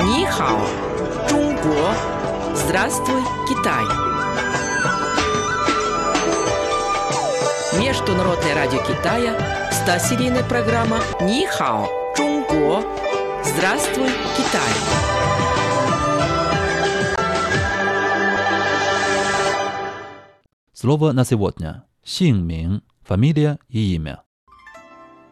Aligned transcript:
Нихао, 0.00 0.60
Чунго, 1.28 1.94
Здравствуй, 2.54 3.22
Китай. 3.48 3.84
Международное 7.80 8.54
радио 8.54 8.78
Китая, 8.80 9.36
100-серийная 9.70 10.48
программа 10.48 11.00
Нихао, 11.20 11.88
Чунго, 12.16 12.82
Здравствуй, 13.44 14.08
Китай. 14.36 15.20
Слово 20.72 21.12
на 21.12 21.24
сегодня. 21.24 21.84
Синмин. 22.02 22.82
Фамилия 23.02 23.58
и 23.68 23.94
имя. 23.94 24.22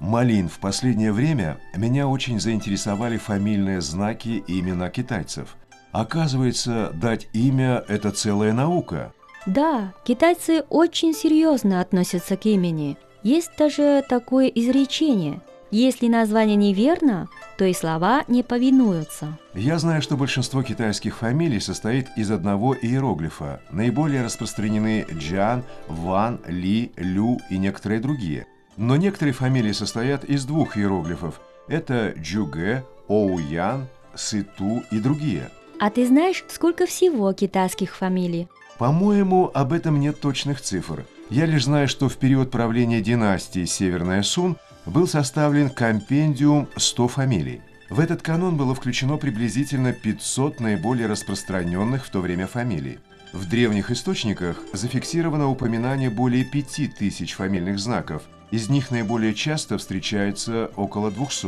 Малин, 0.00 0.48
в 0.48 0.58
последнее 0.58 1.12
время 1.12 1.58
меня 1.76 2.08
очень 2.08 2.40
заинтересовали 2.40 3.18
фамильные 3.18 3.82
знаки 3.82 4.42
и 4.46 4.60
имена 4.60 4.88
китайцев. 4.88 5.56
Оказывается, 5.92 6.90
дать 6.94 7.28
имя– 7.34 7.84
это 7.88 8.10
целая 8.10 8.54
наука. 8.54 9.12
Да, 9.46 9.92
китайцы 10.04 10.64
очень 10.70 11.12
серьезно 11.12 11.80
относятся 11.80 12.36
к 12.36 12.46
имени. 12.46 12.96
Есть 13.22 13.50
даже 13.58 14.02
такое 14.08 14.46
изречение. 14.46 15.42
Если 15.70 16.08
название 16.08 16.56
неверно, 16.56 17.28
то 17.56 17.64
и 17.64 17.74
слова 17.74 18.24
не 18.26 18.42
повинуются. 18.42 19.38
Я 19.54 19.78
знаю, 19.78 20.02
что 20.02 20.16
большинство 20.16 20.62
китайских 20.62 21.18
фамилий 21.18 21.60
состоит 21.60 22.08
из 22.16 22.30
одного 22.30 22.74
иероглифа. 22.74 23.60
Наиболее 23.70 24.24
распространены 24.24 25.06
Джан, 25.12 25.62
Ван, 25.86 26.40
Ли, 26.46 26.90
Лю 26.96 27.38
и 27.50 27.58
некоторые 27.58 28.00
другие. 28.00 28.46
Но 28.80 28.96
некоторые 28.96 29.34
фамилии 29.34 29.72
состоят 29.72 30.24
из 30.24 30.46
двух 30.46 30.78
иероглифов. 30.78 31.38
Это 31.68 32.14
Джуге, 32.16 32.82
Оуян, 33.08 33.86
Сыту 34.14 34.82
и 34.90 34.98
другие. 35.00 35.50
А 35.78 35.90
ты 35.90 36.06
знаешь, 36.06 36.42
сколько 36.48 36.86
всего 36.86 37.30
китайских 37.34 37.94
фамилий? 37.94 38.48
По-моему, 38.78 39.50
об 39.52 39.74
этом 39.74 40.00
нет 40.00 40.18
точных 40.18 40.62
цифр. 40.62 41.04
Я 41.28 41.44
лишь 41.44 41.66
знаю, 41.66 41.88
что 41.88 42.08
в 42.08 42.16
период 42.16 42.50
правления 42.50 43.02
династии 43.02 43.66
Северная 43.66 44.22
Сун 44.22 44.56
был 44.86 45.06
составлен 45.06 45.68
компендиум 45.68 46.66
100 46.74 47.08
фамилий. 47.08 47.60
В 47.90 48.00
этот 48.00 48.22
канон 48.22 48.56
было 48.56 48.74
включено 48.74 49.18
приблизительно 49.18 49.92
500 49.92 50.58
наиболее 50.58 51.06
распространенных 51.06 52.06
в 52.06 52.10
то 52.10 52.20
время 52.20 52.46
фамилий. 52.46 52.98
В 53.32 53.48
древних 53.48 53.92
источниках 53.92 54.56
зафиксировано 54.72 55.48
упоминание 55.48 56.10
более 56.10 56.44
5000 56.44 57.32
фамильных 57.32 57.78
знаков. 57.78 58.22
Из 58.50 58.68
них 58.68 58.90
наиболее 58.90 59.34
часто 59.34 59.78
встречается 59.78 60.70
около 60.74 61.12
200. 61.12 61.46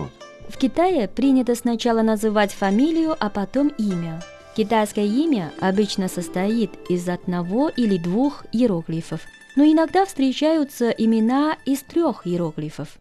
В 0.49 0.59
Китае 0.59 1.09
принято 1.09 1.57
сначала 1.57 2.03
называть 2.03 2.53
фамилию, 2.53 3.17
а 3.19 3.29
потом 3.31 3.69
имя. 3.79 4.23
Китайское 4.57 5.07
имя 5.07 5.53
обычно 5.61 6.09
состоит 6.09 6.71
из 6.89 7.09
одного 7.09 7.69
или 7.69 7.97
двух 7.97 8.45
иероглифов, 8.53 9.23
но 9.57 9.65
иногда 9.65 10.05
встречаются 10.05 10.91
имена 10.91 11.57
из 11.65 11.81
трех 11.83 12.27
иероглифов. 12.27 12.99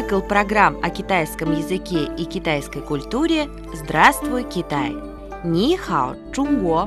Цикл 0.00 0.20
программ 0.20 0.78
о 0.82 0.88
китайском 0.88 1.52
языке 1.52 2.08
и 2.16 2.24
китайской 2.24 2.80
культуре 2.80 3.50
«Здравствуй, 3.74 4.44
Китай!» 4.44 4.96
Ни 5.44 5.76
хао, 5.76 6.16
Чунго! 6.32 6.86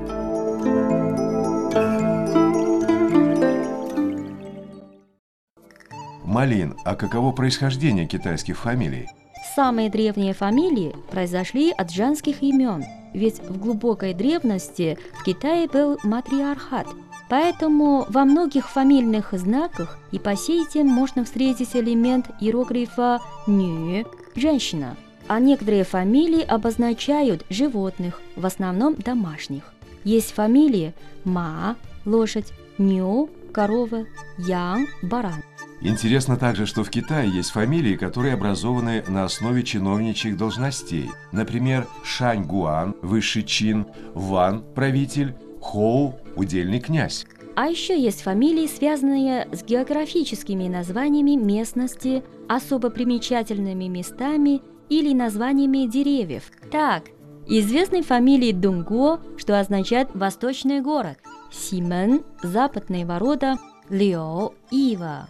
Малин, 6.25 6.75
а 6.83 6.95
каково 6.95 7.31
происхождение 7.33 8.07
китайских 8.07 8.57
фамилий? 8.57 9.07
Самые 9.55 9.91
древние 9.91 10.33
фамилии 10.33 10.95
произошли 11.11 11.71
от 11.71 11.91
женских 11.91 12.41
имен, 12.41 12.83
ведь 13.13 13.41
в 13.41 13.59
глубокой 13.59 14.15
древности 14.15 14.97
в 15.19 15.23
Китае 15.23 15.67
был 15.67 15.99
матриархат, 16.03 16.87
поэтому 17.33 18.05
во 18.09 18.25
многих 18.25 18.69
фамильных 18.69 19.29
знаках 19.31 19.97
и 20.11 20.19
по 20.19 20.35
сей 20.35 20.67
день 20.71 20.85
можно 20.85 21.25
встретить 21.25 21.75
элемент 21.75 22.27
иероглифа 22.39 23.21
«ню»– 23.47 24.05
«женщина», 24.35 24.95
а 25.27 25.39
некоторые 25.39 25.83
фамилии 25.83 26.43
обозначают 26.43 27.43
животных, 27.49 28.21
в 28.35 28.45
основном 28.45 28.93
домашних. 28.93 29.73
Есть 30.03 30.31
фамилии 30.35 30.93
«ма»– 31.23 31.75
лошадь, 32.05 32.53
«ню»– 32.77 33.31
корова, 33.51 34.05
«ян»– 34.37 34.85
баран. 35.01 35.41
Интересно 35.81 36.37
также, 36.37 36.67
что 36.67 36.83
в 36.83 36.91
Китае 36.91 37.31
есть 37.31 37.49
фамилии, 37.49 37.95
которые 37.95 38.35
образованы 38.35 39.03
на 39.07 39.23
основе 39.23 39.63
чиновничьих 39.63 40.37
должностей. 40.37 41.09
Например, 41.31 41.87
Шань 42.03 42.43
Гуан– 42.43 42.95
высший 43.01 43.41
чин, 43.41 43.87
Ван– 44.13 44.63
правитель, 44.75 45.33
Хоу– 45.63 46.15
удельный 46.35 46.79
князь. 46.79 47.25
А 47.55 47.67
еще 47.67 47.97
есть 47.99 48.21
фамилии, 48.21 48.67
связанные 48.67 49.47
с 49.51 49.63
географическими 49.63 50.67
названиями 50.67 51.35
местности, 51.35 52.23
особо 52.49 52.89
примечательными 52.89 53.85
местами 53.85 54.61
или 54.89 55.13
названиями 55.13 55.89
деревьев. 55.89 56.51
Так, 56.69 57.05
известной 57.47 58.01
фамилии 58.01 58.51
Дунго, 58.51 59.21
что 59.37 59.59
означает 59.59 60.09
«восточный 60.13 60.81
город», 60.81 61.17
Симен– 61.51 62.23
западные 62.43 63.05
ворота, 63.05 63.57
Лео– 63.89 64.53
Ива. 64.71 65.29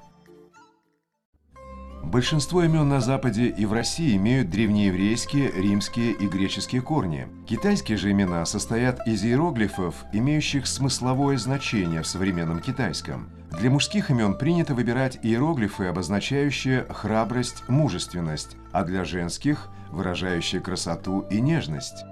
Большинство 2.03 2.63
имен 2.63 2.89
на 2.89 2.99
Западе 2.99 3.47
и 3.47 3.65
в 3.65 3.71
России 3.71 4.17
имеют 4.17 4.49
древнееврейские, 4.49 5.51
римские 5.51 6.11
и 6.11 6.27
греческие 6.27 6.81
корни. 6.81 7.27
Китайские 7.47 7.97
же 7.97 8.11
имена 8.11 8.45
состоят 8.45 9.07
из 9.07 9.23
иероглифов, 9.23 9.95
имеющих 10.11 10.67
смысловое 10.67 11.37
значение 11.37 12.01
в 12.01 12.07
современном 12.07 12.59
китайском. 12.59 13.29
Для 13.57 13.69
мужских 13.69 14.11
имен 14.11 14.37
принято 14.37 14.75
выбирать 14.75 15.17
иероглифы, 15.23 15.85
обозначающие 15.85 16.85
храбрость, 16.89 17.63
мужественность, 17.69 18.57
а 18.71 18.83
для 18.83 19.05
женских– 19.05 19.69
выражающие 19.93 20.59
красоту 20.59 21.21
и 21.29 21.39
нежность. 21.39 22.03